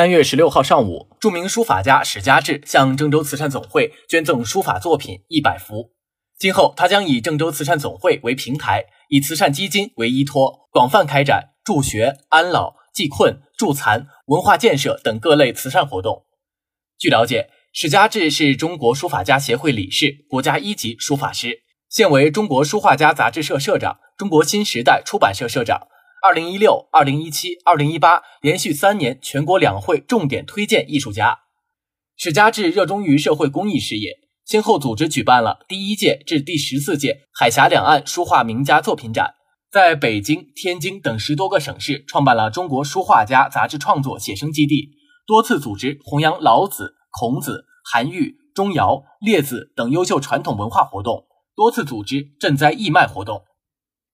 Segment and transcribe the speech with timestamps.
[0.00, 5.90] 三月十六号上午，著名书法家史家志向郑州慈善总会捐赠书法作品一百幅。
[6.38, 16.24] 今后，他将以郑州慈善总会为平台，以慈善基金为依托，广泛开展助学、安老、济困、助残、文化建设等各类慈善活动。
[16.98, 21.58] 据了解，史家志是中国书法家协会理事，国家一级书法师，
[21.90, 25.88] 现为中国书画家杂志社社长、中国新时代出版社社长。
[26.22, 31.38] 二零一六、二零一七、二零一八连续三年全国两会重点推荐艺术家。
[32.14, 39.34] 史家志热衷于社会公益事业，先后组织举办了第一届至第十四届海峡两岸书画名家作品展，
[39.72, 44.90] 在北京、天津等十多个省市创办了中国书画家杂志创作写生基地，
[45.26, 51.24] 多次组织弘扬老子、孔子、韩愈、钟繇、列子等优秀传统文化活动，
[51.56, 53.44] 多次组织赈灾义卖活动。